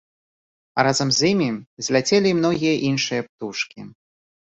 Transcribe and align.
А 0.77 0.85
разам 0.85 1.09
з 1.17 1.29
імі 1.33 1.49
зляцелі 1.87 2.27
і 2.31 2.37
многія 2.39 2.73
іншыя 2.89 3.21
птушкі. 3.29 3.87